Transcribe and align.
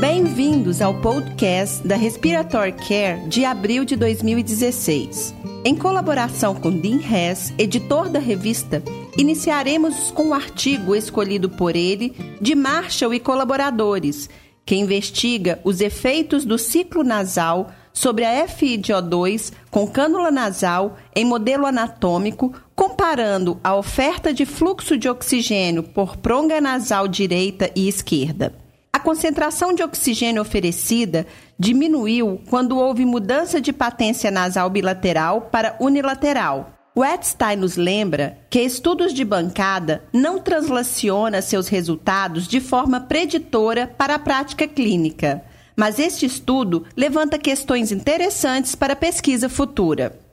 Bem-vindos 0.00 0.80
ao 0.80 0.94
podcast 0.94 1.84
da 1.84 1.96
Respiratory 1.96 2.70
Care 2.70 3.26
de 3.26 3.44
abril 3.44 3.84
de 3.84 3.96
2016. 3.96 5.34
Em 5.64 5.74
colaboração 5.74 6.54
com 6.54 6.70
Dean 6.70 7.00
Hess, 7.00 7.52
editor 7.58 8.08
da 8.08 8.20
revista, 8.20 8.80
iniciaremos 9.16 10.12
com 10.12 10.28
o 10.28 10.34
artigo 10.34 10.94
escolhido 10.94 11.50
por 11.50 11.74
ele, 11.74 12.14
de 12.40 12.54
Marshall 12.54 13.12
e 13.12 13.18
colaboradores, 13.18 14.30
que 14.64 14.76
investiga 14.76 15.58
os 15.64 15.80
efeitos 15.80 16.44
do 16.44 16.58
ciclo 16.58 17.02
nasal 17.02 17.72
sobre 17.92 18.24
a 18.24 18.46
FiDO2 18.46 19.52
com 19.68 19.84
cânula 19.84 20.30
nasal 20.30 20.96
em 21.12 21.24
modelo 21.24 21.66
anatômico, 21.66 22.54
comparando 22.72 23.58
a 23.64 23.74
oferta 23.74 24.32
de 24.32 24.46
fluxo 24.46 24.96
de 24.96 25.08
oxigênio 25.08 25.82
por 25.82 26.16
pronga 26.18 26.60
nasal 26.60 27.08
direita 27.08 27.68
e 27.74 27.88
esquerda. 27.88 28.67
Concentração 29.08 29.72
de 29.72 29.82
oxigênio 29.82 30.42
oferecida 30.42 31.26
diminuiu 31.58 32.42
quando 32.50 32.76
houve 32.76 33.06
mudança 33.06 33.58
de 33.58 33.72
patência 33.72 34.30
nasal 34.30 34.68
bilateral 34.68 35.48
para 35.50 35.74
unilateral. 35.80 36.74
Wetstein 36.94 37.56
nos 37.56 37.78
lembra 37.78 38.38
que 38.50 38.60
estudos 38.60 39.14
de 39.14 39.24
bancada 39.24 40.04
não 40.12 40.38
translaciona 40.38 41.40
seus 41.40 41.68
resultados 41.68 42.46
de 42.46 42.60
forma 42.60 43.00
preditora 43.00 43.86
para 43.86 44.16
a 44.16 44.18
prática 44.18 44.68
clínica, 44.68 45.42
mas 45.74 45.98
este 45.98 46.26
estudo 46.26 46.84
levanta 46.94 47.38
questões 47.38 47.90
interessantes 47.90 48.74
para 48.74 48.94
pesquisa 48.94 49.48
futura. 49.48 50.27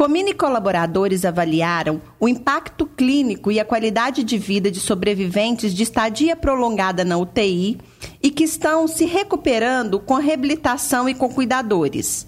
Comini 0.00 0.32
colaboradores 0.32 1.26
avaliaram 1.26 2.00
o 2.18 2.26
impacto 2.26 2.86
clínico 2.86 3.52
e 3.52 3.60
a 3.60 3.66
qualidade 3.66 4.24
de 4.24 4.38
vida 4.38 4.70
de 4.70 4.80
sobreviventes 4.80 5.74
de 5.74 5.82
estadia 5.82 6.34
prolongada 6.34 7.04
na 7.04 7.18
UTI 7.18 7.76
e 8.22 8.30
que 8.30 8.44
estão 8.44 8.88
se 8.88 9.04
recuperando 9.04 10.00
com 10.00 10.14
reabilitação 10.14 11.06
e 11.06 11.12
com 11.12 11.28
cuidadores. 11.28 12.26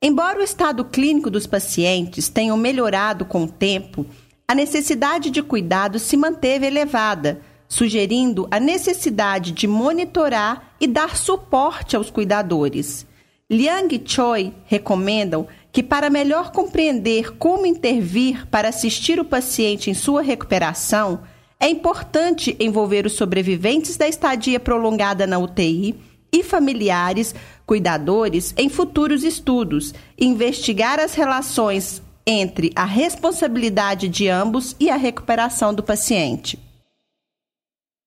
Embora 0.00 0.40
o 0.40 0.42
estado 0.42 0.86
clínico 0.86 1.28
dos 1.28 1.46
pacientes 1.46 2.30
tenha 2.30 2.56
melhorado 2.56 3.26
com 3.26 3.42
o 3.42 3.46
tempo, 3.46 4.06
a 4.48 4.54
necessidade 4.54 5.28
de 5.28 5.42
cuidado 5.42 5.98
se 5.98 6.16
manteve 6.16 6.66
elevada, 6.66 7.42
sugerindo 7.68 8.48
a 8.50 8.58
necessidade 8.58 9.52
de 9.52 9.66
monitorar 9.66 10.72
e 10.80 10.86
dar 10.86 11.14
suporte 11.14 11.94
aos 11.94 12.10
cuidadores. 12.10 13.06
Liang 13.50 13.94
e 13.94 14.02
Choi 14.02 14.54
recomendam 14.64 15.46
que, 15.72 15.82
para 15.82 16.10
melhor 16.10 16.52
compreender 16.52 17.36
como 17.38 17.64
intervir 17.64 18.46
para 18.48 18.68
assistir 18.68 19.18
o 19.18 19.24
paciente 19.24 19.90
em 19.90 19.94
sua 19.94 20.20
recuperação, 20.20 21.22
é 21.58 21.68
importante 21.68 22.54
envolver 22.60 23.06
os 23.06 23.14
sobreviventes 23.14 23.96
da 23.96 24.06
estadia 24.06 24.60
prolongada 24.60 25.26
na 25.26 25.38
UTI 25.38 25.94
e 26.30 26.42
familiares, 26.42 27.34
cuidadores, 27.64 28.52
em 28.58 28.68
futuros 28.68 29.24
estudos, 29.24 29.94
investigar 30.18 31.00
as 31.00 31.14
relações 31.14 32.02
entre 32.26 32.70
a 32.76 32.84
responsabilidade 32.84 34.08
de 34.08 34.28
ambos 34.28 34.76
e 34.78 34.90
a 34.90 34.96
recuperação 34.96 35.72
do 35.72 35.82
paciente. 35.82 36.58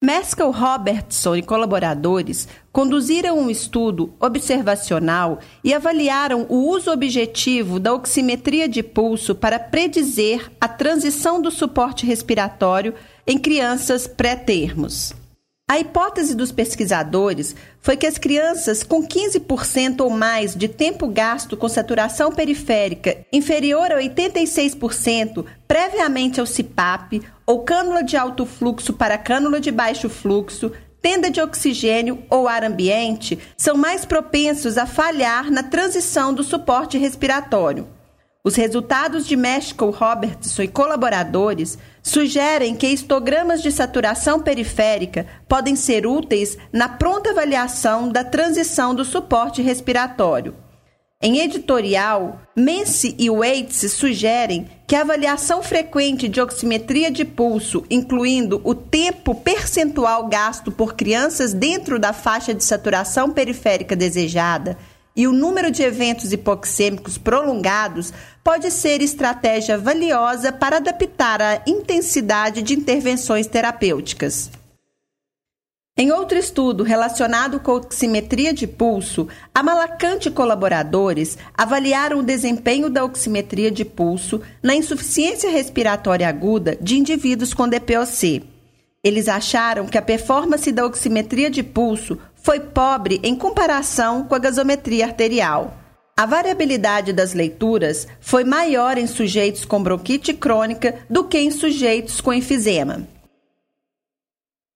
Mescal 0.06 0.52
Robertson 0.52 1.36
e 1.36 1.42
colaboradores 1.42 2.48
conduziram 2.72 3.40
um 3.40 3.50
estudo 3.50 4.14
observacional 4.20 5.40
e 5.64 5.74
avaliaram 5.74 6.46
o 6.48 6.70
uso 6.70 6.92
objetivo 6.92 7.80
da 7.80 7.92
oximetria 7.92 8.70
de 8.70 8.84
pulso 8.84 9.34
para 9.34 9.58
predizer 9.58 10.52
a 10.62 10.68
transição 10.68 11.42
do 11.42 11.50
suporte 11.50 12.06
respiratório 12.06 12.94
em 13.26 13.40
crianças 13.40 14.06
pré-termos. 14.06 15.25
A 15.68 15.80
hipótese 15.80 16.36
dos 16.36 16.52
pesquisadores 16.52 17.56
foi 17.82 17.98
que 17.98 18.06
as 18.06 18.20
crianças 18.20 18.84
com 18.84 19.02
15% 19.02 20.02
ou 20.02 20.12
mais 20.12 20.56
de 20.56 20.68
tempo 20.68 21.08
gasto 21.08 21.58
com 21.58 21.68
saturação 21.68 22.32
periférica 22.32 23.26
inferior 23.34 23.92
a 23.92 24.00
86% 24.00 25.44
previamente 25.68 26.40
ao 26.40 26.46
CPAP 26.46 27.24
ou 27.48 27.64
cânula 27.64 28.04
de 28.04 28.16
alto 28.16 28.46
fluxo 28.46 28.94
para 28.94 29.18
cânula 29.18 29.60
de 29.60 29.72
baixo 29.72 30.08
fluxo, 30.08 30.72
tenda 31.02 31.32
de 31.32 31.42
oxigênio 31.42 32.24
ou 32.30 32.48
ar 32.48 32.64
ambiente 32.64 33.40
são 33.58 33.76
mais 33.76 34.06
propensos 34.06 34.78
a 34.78 34.86
falhar 34.86 35.50
na 35.50 35.64
transição 35.64 36.32
do 36.32 36.44
suporte 36.44 36.96
respiratório. 37.00 37.88
Os 38.44 38.54
resultados 38.54 39.26
de 39.26 39.36
México 39.36 39.90
Robertson 39.90 40.62
e 40.62 40.68
colaboradores 40.68 41.80
sugerem 42.06 42.76
que 42.76 42.86
histogramas 42.88 43.64
de 43.64 43.72
saturação 43.72 44.40
periférica 44.40 45.26
podem 45.50 45.76
ser 45.76 46.06
úteis 46.06 46.56
na 46.72 46.88
pronta 46.88 47.32
avaliação 47.32 48.08
da 48.08 48.24
transição 48.24 48.94
do 48.94 49.04
suporte 49.04 49.60
respiratório. 49.64 50.56
Em 51.20 51.40
editorial, 51.40 52.40
Mense 52.56 53.16
e 53.18 53.28
Waits 53.28 53.92
sugerem 53.94 54.68
que 54.86 54.96
a 54.96 55.02
avaliação 55.02 55.64
frequente 55.64 56.28
de 56.28 56.40
oximetria 56.40 57.10
de 57.10 57.26
pulso, 57.26 57.84
incluindo 57.90 58.62
o 58.64 58.76
tempo 58.76 59.34
percentual 59.34 60.28
gasto 60.28 60.72
por 60.72 60.94
crianças 60.94 61.54
dentro 61.56 61.98
da 61.98 62.14
faixa 62.14 62.54
de 62.54 62.64
saturação 62.64 63.32
periférica 63.32 63.96
desejada, 63.96 64.78
e 65.16 65.28
o 65.28 65.32
número 65.32 65.72
de 65.72 65.82
eventos 65.82 66.34
hipoxêmicos 66.34 67.18
prolongados 67.18 68.12
pode 68.44 68.70
ser 68.70 69.02
estratégia 69.02 69.78
valiosa 69.78 70.52
para 70.52 70.78
adaptar 70.78 71.42
a 71.42 71.62
intensidade 71.66 72.62
de 72.62 72.74
intervenções 72.74 73.48
terapêuticas. 73.48 74.52
Em 75.98 76.12
outro 76.12 76.38
estudo 76.38 76.84
relacionado 76.84 77.58
com 77.58 77.72
oximetria 77.72 78.54
de 78.54 78.68
pulso, 78.68 79.30
a 79.54 79.64
Malacante 79.64 80.28
e 80.28 80.32
colaboradores 80.32 81.38
avaliaram 81.54 82.20
o 82.20 82.24
desempenho 82.24 82.90
da 82.90 83.06
oximetria 83.06 83.72
de 83.72 83.86
pulso 83.86 84.42
na 84.62 84.76
insuficiência 84.76 85.50
respiratória 85.50 86.28
aguda 86.28 86.78
de 86.82 86.98
indivíduos 86.98 87.54
com 87.54 87.66
DPOC. 87.66 88.44
Eles 89.02 89.30
acharam 89.30 89.86
que 89.86 89.98
a 89.98 90.02
performance 90.02 90.70
da 90.70 90.86
oximetria 90.86 91.50
de 91.50 91.64
pulso 91.64 92.20
foi 92.46 92.60
pobre 92.60 93.20
em 93.24 93.36
comparação 93.36 94.24
com 94.24 94.36
a 94.36 94.38
gasometria 94.38 95.06
arterial. 95.06 95.74
A 96.16 96.28
variabilidade 96.28 97.12
das 97.12 97.34
leituras 97.34 98.08
foi 98.22 98.44
maior 98.44 99.00
em 99.00 99.08
sujeitos 99.08 99.66
com 99.66 99.82
bronquite 99.82 100.32
crônica 100.32 101.00
do 101.10 101.24
que 101.24 101.40
em 101.40 101.50
sujeitos 101.50 102.22
com 102.22 102.32
enfisema. 102.32 103.08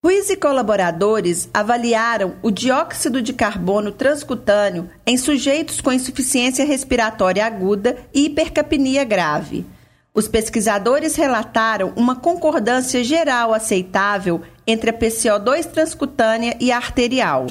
Ruiz 0.03 0.31
e 0.31 0.35
colaboradores 0.35 1.47
avaliaram 1.53 2.37
o 2.41 2.49
dióxido 2.49 3.21
de 3.21 3.33
carbono 3.33 3.91
transcutâneo 3.91 4.89
em 5.05 5.15
sujeitos 5.15 5.79
com 5.79 5.93
insuficiência 5.93 6.65
respiratória 6.65 7.45
aguda 7.45 7.97
e 8.11 8.25
hipercapnia 8.25 9.03
grave. 9.03 9.63
Os 10.11 10.27
pesquisadores 10.27 11.15
relataram 11.15 11.93
uma 11.95 12.15
concordância 12.15 13.03
geral 13.03 13.53
aceitável 13.53 14.41
entre 14.69 14.91
a 14.91 14.93
PCO2 14.93 15.65
transcutânea 15.65 16.55
e 16.59 16.71
a 16.71 16.77
arterial. 16.77 17.47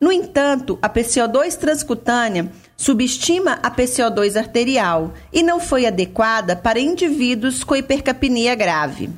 No 0.00 0.12
entanto, 0.12 0.78
a 0.80 0.88
PCO2 0.88 1.56
transcutânea 1.56 2.50
subestima 2.76 3.58
a 3.62 3.70
PCO2 3.70 4.36
arterial 4.36 5.12
e 5.32 5.42
não 5.42 5.58
foi 5.58 5.86
adequada 5.86 6.54
para 6.54 6.80
indivíduos 6.80 7.64
com 7.64 7.74
hipercapnia 7.74 8.54
grave. 8.54 9.10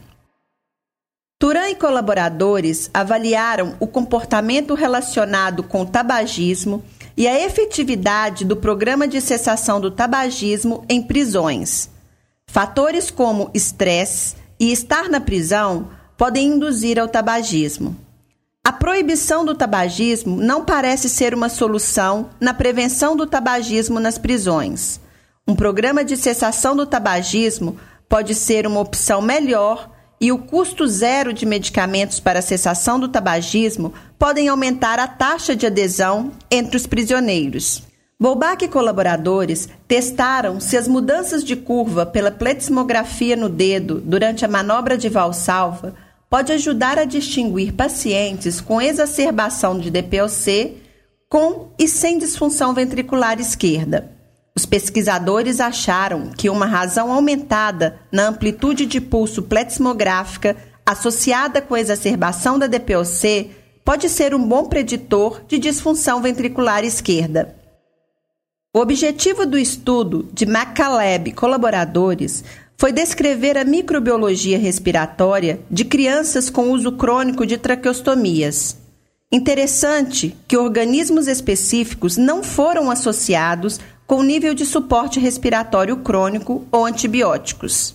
Turan 1.38 1.68
e 1.68 1.74
colaboradores 1.74 2.88
avaliaram 2.94 3.76
o 3.78 3.86
comportamento 3.86 4.72
relacionado 4.72 5.62
com 5.62 5.82
o 5.82 5.86
tabagismo 5.86 6.82
e 7.16 7.28
a 7.28 7.38
efetividade 7.38 8.44
do 8.44 8.56
programa 8.56 9.06
de 9.06 9.20
cessação 9.20 9.80
do 9.80 9.90
tabagismo 9.90 10.84
em 10.88 11.02
prisões. 11.02 11.90
Fatores 12.48 13.10
como 13.10 13.50
estresse 13.52 14.36
e 14.58 14.72
estar 14.72 15.08
na 15.08 15.20
prisão 15.20 15.90
podem 16.16 16.48
induzir 16.48 16.98
ao 16.98 17.08
tabagismo. 17.08 17.96
A 18.66 18.72
proibição 18.72 19.44
do 19.44 19.54
tabagismo 19.54 20.36
não 20.36 20.64
parece 20.64 21.08
ser 21.08 21.34
uma 21.34 21.50
solução 21.50 22.30
na 22.40 22.54
prevenção 22.54 23.14
do 23.14 23.26
tabagismo 23.26 24.00
nas 24.00 24.16
prisões. 24.16 25.00
Um 25.46 25.54
programa 25.54 26.02
de 26.02 26.16
cessação 26.16 26.74
do 26.74 26.86
tabagismo 26.86 27.76
pode 28.08 28.34
ser 28.34 28.66
uma 28.66 28.80
opção 28.80 29.20
melhor 29.20 29.90
e 30.18 30.32
o 30.32 30.38
custo 30.38 30.86
zero 30.86 31.34
de 31.34 31.44
medicamentos 31.44 32.18
para 32.18 32.38
a 32.38 32.42
cessação 32.42 32.98
do 32.98 33.08
tabagismo 33.08 33.92
podem 34.18 34.48
aumentar 34.48 34.98
a 34.98 35.06
taxa 35.06 35.54
de 35.54 35.66
adesão 35.66 36.32
entre 36.50 36.78
os 36.78 36.86
prisioneiros. 36.86 37.82
Bobak 38.18 38.64
e 38.64 38.68
colaboradores 38.68 39.68
testaram 39.86 40.58
se 40.60 40.78
as 40.78 40.88
mudanças 40.88 41.44
de 41.44 41.56
curva 41.56 42.06
pela 42.06 42.30
pletismografia 42.30 43.36
no 43.36 43.50
dedo 43.50 44.00
durante 44.00 44.44
a 44.44 44.48
manobra 44.48 44.96
de 44.96 45.10
valsalva 45.10 45.94
pode 46.28 46.52
ajudar 46.52 46.98
a 46.98 47.04
distinguir 47.04 47.72
pacientes 47.72 48.60
com 48.60 48.80
exacerbação 48.80 49.78
de 49.78 49.90
DPOC 49.90 50.76
com 51.28 51.68
e 51.78 51.88
sem 51.88 52.18
disfunção 52.18 52.72
ventricular 52.74 53.40
esquerda. 53.40 54.12
Os 54.56 54.64
pesquisadores 54.64 55.58
acharam 55.58 56.30
que 56.30 56.48
uma 56.48 56.66
razão 56.66 57.12
aumentada 57.12 57.98
na 58.12 58.28
amplitude 58.28 58.86
de 58.86 59.00
pulso 59.00 59.42
pletismográfica 59.42 60.56
associada 60.86 61.60
com 61.60 61.74
a 61.74 61.80
exacerbação 61.80 62.58
da 62.58 62.66
DPOC 62.66 63.50
pode 63.84 64.08
ser 64.08 64.34
um 64.34 64.46
bom 64.46 64.66
preditor 64.66 65.42
de 65.48 65.58
disfunção 65.58 66.22
ventricular 66.22 66.84
esquerda. 66.84 67.56
O 68.72 68.80
objetivo 68.80 69.46
do 69.46 69.58
estudo 69.58 70.28
de 70.32 70.44
McCaleb 70.44 71.30
e 71.30 71.32
colaboradores 71.32 72.42
foi 72.76 72.92
descrever 72.92 73.56
a 73.56 73.64
microbiologia 73.64 74.58
respiratória 74.58 75.60
de 75.70 75.84
crianças 75.84 76.50
com 76.50 76.70
uso 76.70 76.92
crônico 76.92 77.46
de 77.46 77.56
traqueostomias. 77.56 78.76
Interessante 79.30 80.36
que 80.46 80.56
organismos 80.56 81.26
específicos 81.26 82.16
não 82.16 82.42
foram 82.42 82.90
associados 82.90 83.80
com 84.06 84.22
nível 84.22 84.54
de 84.54 84.66
suporte 84.66 85.18
respiratório 85.18 85.96
crônico 85.98 86.66
ou 86.70 86.84
antibióticos. 86.84 87.94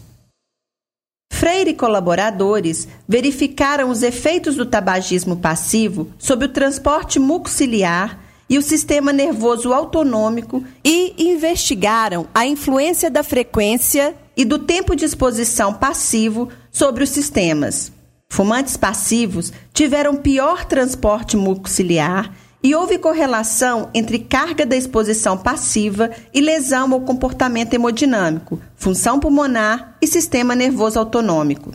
Freire 1.31 1.72
e 1.72 1.76
colaboradores 1.76 2.88
verificaram 3.08 3.90
os 3.90 4.04
efeitos 4.04 4.56
do 4.56 4.66
tabagismo 4.66 5.38
passivo 5.38 6.12
sobre 6.18 6.48
o 6.48 6.50
transporte 6.50 7.20
mucociliar 7.20 8.20
e 8.50 8.58
o 8.58 8.62
sistema 8.62 9.14
nervoso 9.14 9.72
autonômico 9.72 10.64
e 10.84 11.14
investigaram 11.18 12.28
a 12.34 12.46
influência 12.46 13.10
da 13.10 13.24
frequência 13.24 14.16
e 14.40 14.46
do 14.46 14.58
tempo 14.58 14.96
de 14.96 15.04
exposição 15.04 15.74
passivo 15.74 16.48
sobre 16.72 17.04
os 17.04 17.10
sistemas. 17.10 17.92
Fumantes 18.30 18.78
passivos 18.78 19.52
tiveram 19.74 20.16
pior 20.16 20.64
transporte 20.64 21.36
mucociliar 21.36 22.34
e 22.64 22.74
houve 22.74 22.98
correlação 22.98 23.90
entre 23.94 24.18
carga 24.18 24.66
da 24.66 24.78
exposição 24.78 25.38
passiva 25.38 26.10
e 26.34 26.40
lesão 26.40 26.94
ao 26.94 27.02
comportamento 27.02 27.74
hemodinâmico, 27.74 28.62
função 28.78 29.20
pulmonar 29.20 29.98
e 30.02 30.08
sistema 30.08 30.56
nervoso 30.56 30.98
autonômico. 30.98 31.74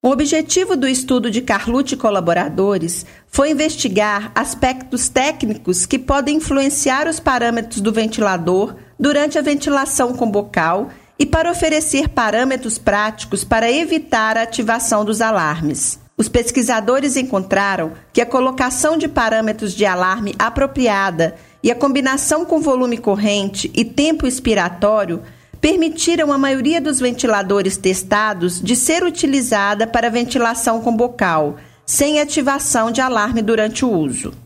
O 0.00 0.10
objetivo 0.10 0.76
do 0.76 0.86
estudo 0.86 1.28
de 1.28 1.40
Carlucci 1.42 1.94
e 1.94 1.98
colaboradores 1.98 3.04
foi 3.26 3.50
investigar 3.50 4.30
aspectos 4.32 5.08
técnicos 5.08 5.86
que 5.86 5.98
podem 5.98 6.36
influenciar 6.36 7.08
os 7.08 7.18
parâmetros 7.18 7.80
do 7.80 7.92
ventilador 7.92 8.76
durante 8.98 9.38
a 9.38 9.42
ventilação 9.42 10.14
com 10.14 10.30
bocal 10.30 10.90
e 11.18 11.24
para 11.24 11.50
oferecer 11.50 12.08
parâmetros 12.08 12.78
práticos 12.78 13.44
para 13.44 13.70
evitar 13.70 14.36
a 14.36 14.42
ativação 14.42 15.04
dos 15.04 15.20
alarmes. 15.20 15.98
Os 16.16 16.28
pesquisadores 16.28 17.16
encontraram 17.16 17.92
que 18.12 18.20
a 18.20 18.26
colocação 18.26 18.96
de 18.96 19.08
parâmetros 19.08 19.74
de 19.74 19.84
alarme 19.84 20.34
apropriada 20.38 21.34
e 21.62 21.70
a 21.70 21.74
combinação 21.74 22.44
com 22.44 22.60
volume 22.60 22.98
corrente 22.98 23.70
e 23.74 23.84
tempo 23.84 24.26
expiratório 24.26 25.22
permitiram 25.60 26.32
a 26.32 26.38
maioria 26.38 26.80
dos 26.80 27.00
ventiladores 27.00 27.76
testados 27.76 28.60
de 28.60 28.76
ser 28.76 29.02
utilizada 29.02 29.86
para 29.86 30.10
ventilação 30.10 30.80
com 30.80 30.94
bocal, 30.94 31.56
sem 31.86 32.20
ativação 32.20 32.92
de 32.92 33.00
alarme 33.00 33.42
durante 33.42 33.84
o 33.84 33.90
uso. 33.90 34.43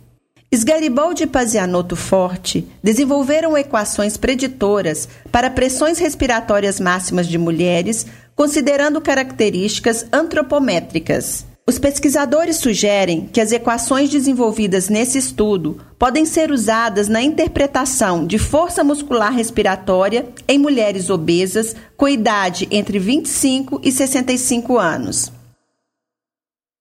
Sgaribaldi 0.51 1.25
e 1.25 1.27
Pazianotto 1.27 1.95
Forte 1.95 2.67
desenvolveram 2.83 3.57
equações 3.57 4.17
preditoras 4.17 5.07
para 5.31 5.51
pressões 5.51 5.99
respiratórias 5.99 6.81
máximas 6.81 7.29
de 7.29 7.37
mulheres, 7.37 8.07
considerando 8.35 8.99
características 8.99 10.07
antropométricas. 10.11 11.45
Os 11.67 11.79
pesquisadores 11.79 12.57
sugerem 12.57 13.29
que 13.31 13.43
as 13.43 13.53
equações 13.53 14.09
desenvolvidas 14.09 14.89
nesse 14.89 15.19
estudo 15.19 15.77
podem 15.99 16.25
ser 16.25 16.51
usadas 16.51 17.09
na 17.09 17.21
interpretação 17.21 18.27
de 18.27 18.39
força 18.39 18.83
muscular 18.83 19.35
respiratória 19.35 20.31
em 20.49 20.59
mulheres 20.59 21.11
obesas 21.11 21.77
com 21.95 22.09
idade 22.09 22.67
entre 22.71 22.99
25 22.99 23.83
e 23.85 23.93
65 23.93 24.79
anos. 24.79 25.31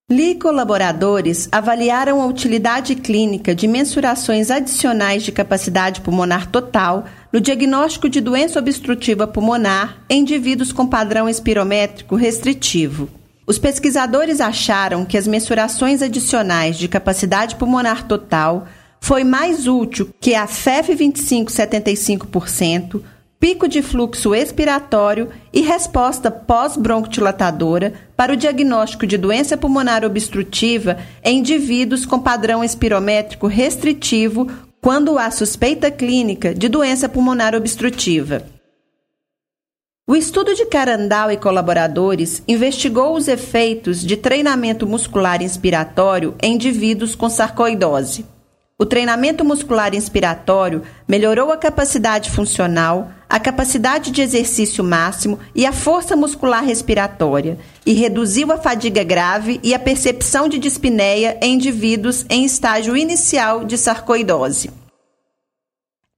E 0.09 0.35
colaboradores 0.35 1.49
avaliaram 1.51 2.21
a 2.21 2.25
utilidade 2.27 2.95
clínica 2.95 3.53
de 3.53 3.67
mensurações 3.67 4.49
adicionais 4.49 5.21
de 5.21 5.33
capacidade 5.33 5.99
pulmonar 5.99 6.49
total 6.49 7.03
no 7.29 7.41
diagnóstico 7.41 8.07
de 8.07 8.21
doença 8.21 8.57
obstrutiva 8.57 9.27
pulmonar 9.27 9.97
em 10.09 10.21
indivíduos 10.21 10.71
com 10.71 10.87
padrão 10.87 11.27
espirométrico 11.27 12.15
restritivo. 12.15 13.09
Os 13.45 13.59
pesquisadores 13.59 14.39
acharam 14.39 15.03
que 15.03 15.17
as 15.17 15.27
mensurações 15.27 16.01
adicionais 16.01 16.77
de 16.77 16.87
capacidade 16.87 17.57
pulmonar 17.57 18.07
total 18.07 18.65
foi 19.01 19.25
mais 19.25 19.67
útil 19.67 20.09
que 20.21 20.35
a 20.35 20.47
FEF 20.47 20.95
25-75%, 20.95 23.03
pico 23.39 23.67
de 23.67 23.81
fluxo 23.81 24.33
expiratório 24.33 25.29
e 25.53 25.61
resposta 25.61 26.31
pós-broncodilatadora 26.31 27.93
para 28.15 28.33
o 28.33 28.35
diagnóstico 28.35 29.05
de 29.05 29.17
doença 29.17 29.55
pulmonar 29.55 30.03
obstrutiva 30.03 30.97
em 31.23 31.39
indivíduos 31.39 32.05
com 32.05 32.19
padrão 32.19 32.63
espirométrico 32.63 33.47
restritivo 33.47 34.49
quando 34.81 35.19
há 35.19 35.29
suspeita 35.29 35.91
clínica 35.91 36.53
de 36.53 36.67
doença 36.67 37.07
pulmonar 37.07 37.53
obstrutiva. 37.53 38.43
O 40.09 40.15
estudo 40.15 40.55
de 40.55 40.65
Carandal 40.67 41.29
e 41.31 41.37
colaboradores 41.37 42.41
investigou 42.47 43.13
os 43.13 43.27
efeitos 43.27 44.01
de 44.01 44.15
treinamento 44.15 44.87
muscular 44.87 45.41
inspiratório 45.41 46.33
em 46.41 46.53
indivíduos 46.53 47.13
com 47.13 47.29
sarcoidose. 47.29 48.25
O 48.79 48.85
treinamento 48.85 49.43
muscular 49.43 49.95
inspiratório 49.95 50.83
melhorou 51.07 51.51
a 51.51 51.57
capacidade 51.57 52.29
funcional, 52.29 53.11
a 53.27 53.39
capacidade 53.39 54.11
de 54.11 54.21
exercício 54.21 54.83
máximo 54.83 55.39
e 55.55 55.65
a 55.65 55.71
força 55.71 56.15
muscular 56.15 56.63
respiratória, 56.63 57.57
e 57.83 57.93
reduziu 57.93 58.51
a 58.51 58.57
fadiga 58.59 59.03
grave 59.03 59.59
e 59.63 59.73
a 59.73 59.79
percepção 59.79 60.47
de 60.47 60.59
dispneia 60.59 61.39
em 61.41 61.55
indivíduos 61.55 62.23
em 62.29 62.45
estágio 62.45 62.95
inicial 62.95 63.65
de 63.65 63.79
sarcoidose. 63.79 64.69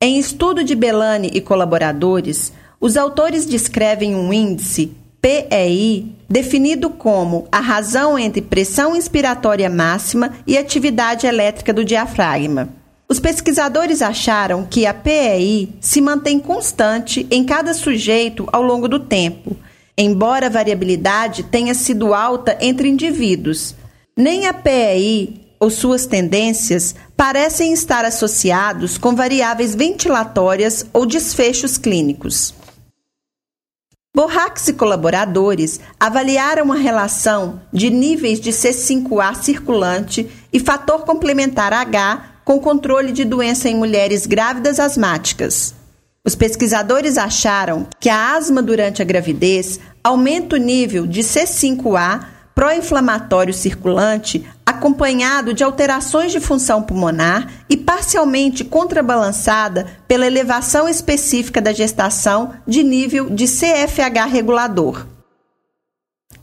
Em 0.01 0.19
estudo 0.19 0.61
de 0.61 0.75
Belani 0.75 1.31
e 1.33 1.39
colaboradores, 1.39 2.51
os 2.81 2.97
autores 2.97 3.45
descrevem 3.45 4.15
um 4.15 4.33
índice 4.33 4.97
PEI 5.21 6.15
definido 6.29 6.89
como 6.89 7.47
a 7.51 7.59
razão 7.59 8.17
entre 8.17 8.41
pressão 8.41 8.95
inspiratória 8.95 9.69
máxima 9.69 10.33
e 10.47 10.57
atividade 10.57 11.27
elétrica 11.27 11.73
do 11.73 11.83
diafragma. 11.83 12.69
Os 13.07 13.19
pesquisadores 13.19 14.01
acharam 14.01 14.65
que 14.65 14.85
a 14.85 14.93
PEI 14.93 15.69
se 15.81 15.99
mantém 15.99 16.39
constante 16.39 17.25
em 17.31 17.43
cada 17.43 17.73
sujeito 17.73 18.47
ao 18.53 18.61
longo 18.61 18.87
do 18.87 18.99
tempo, 18.99 19.57
embora 19.97 20.45
a 20.45 20.49
variabilidade 20.49 21.43
tenha 21.43 21.73
sido 21.73 22.13
alta 22.13 22.55
entre 22.61 22.87
indivíduos. 22.87 23.75
Nem 24.15 24.45
a 24.45 24.53
PEI 24.53 25.41
ou 25.59 25.69
suas 25.69 26.05
tendências 26.05 26.95
parecem 27.17 27.73
estar 27.73 28.05
associados 28.05 28.97
com 28.97 29.15
variáveis 29.15 29.75
ventilatórias 29.75 30.85
ou 30.93 31.05
desfechos 31.05 31.77
clínicos. 31.77 32.53
Borrax 34.15 34.67
e 34.67 34.73
colaboradores 34.73 35.79
avaliaram 35.99 36.71
a 36.71 36.75
relação 36.75 37.61
de 37.71 37.91
níveis 37.91 38.39
de 38.39 38.49
C5A 38.49 39.35
circulante 39.35 40.27
e 40.51 40.59
fator 40.59 41.05
complementar 41.05 41.71
H 41.71 42.41
com 42.43 42.59
controle 42.59 43.11
de 43.11 43.23
doença 43.23 43.69
em 43.69 43.75
mulheres 43.75 44.25
grávidas 44.25 44.79
asmáticas. 44.79 45.75
Os 46.25 46.33
pesquisadores 46.33 47.19
acharam 47.19 47.87
que 47.99 48.09
a 48.09 48.35
asma 48.35 48.63
durante 48.63 48.99
a 49.01 49.05
gravidez 49.05 49.79
aumenta 50.03 50.55
o 50.55 50.59
nível 50.59 51.05
de 51.05 51.21
C5A 51.21 52.25
pró-inflamatório 52.55 53.53
circulante 53.53 54.45
acompanhado 54.65 55.53
de 55.53 55.63
alterações 55.63 56.31
de 56.31 56.39
função 56.39 56.81
pulmonar 56.81 57.51
e 57.69 57.75
parcialmente 57.75 58.63
contrabalançada 58.63 59.87
pela 60.07 60.27
elevação 60.27 60.87
específica 60.87 61.61
da 61.61 61.73
gestação 61.73 62.53
de 62.67 62.83
nível 62.83 63.29
de 63.29 63.45
CFH 63.45 64.29
regulador. 64.29 65.05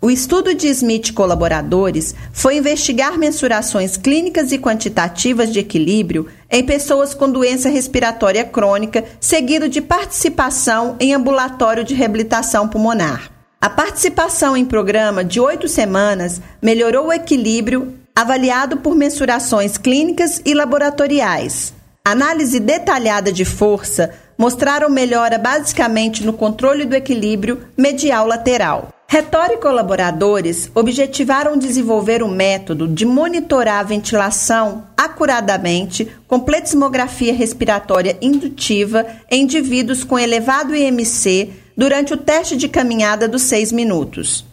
O 0.01 0.11
estudo 0.11 0.55
de 0.55 0.69
Smith 0.69 1.09
e 1.09 1.13
colaboradores 1.13 2.15
foi 2.33 2.59
investigar 2.59 3.19
mensurações 3.19 3.97
clínicas 3.97 4.53
e 4.53 4.59
quantitativas 4.59 5.53
de 5.53 5.59
equilíbrio 5.59 6.29
em 6.51 6.65
pessoas 6.65 7.15
com 7.15 7.31
doença 7.31 7.69
respiratória 7.69 8.45
crônica, 8.45 9.05
seguido 9.19 9.69
de 9.69 9.81
participação 9.81 10.97
em 11.01 11.15
ambulatório 11.15 11.83
de 11.83 11.95
reabilitação 11.95 12.69
pulmonar. 12.69 13.36
A 13.61 13.71
participação 13.71 14.55
em 14.57 14.65
programa 14.65 15.25
de 15.25 15.41
oito 15.41 15.67
semanas 15.67 16.41
melhorou 16.61 17.07
o 17.07 17.13
equilíbrio 17.13 17.95
avaliado 18.15 18.77
por 18.79 18.95
mensurações 18.95 19.79
clínicas 19.79 20.41
e 20.45 20.53
laboratoriais. 20.53 21.73
Análise 22.05 22.61
detalhada 22.61 23.33
de 23.33 23.45
força 23.45 24.13
mostraram 24.39 24.91
melhora 24.91 25.39
basicamente 25.39 26.25
no 26.25 26.35
controle 26.35 26.85
do 26.85 26.95
equilíbrio 26.95 27.63
medial-lateral. 27.77 28.91
Retor 29.09 29.51
e 29.51 29.57
colaboradores 29.57 30.71
objetivaram 30.75 31.57
desenvolver 31.57 32.23
um 32.23 32.29
método 32.29 32.87
de 32.87 33.07
monitorar 33.07 33.81
a 33.81 33.85
ventilação 33.85 34.87
acuradamente 34.97 36.09
com 36.29 36.41
pletismografia 36.41 37.33
respiratória 37.33 38.19
indutiva 38.21 39.07
em 39.31 39.45
indivíduos 39.45 40.05
com 40.05 40.19
elevado 40.19 40.77
IMC 40.77 41.66
durante 41.76 42.14
o 42.14 42.16
teste 42.16 42.56
de 42.56 42.68
caminhada 42.68 43.28
dos 43.28 43.42
seis 43.42 43.71
minutos. 43.71 44.45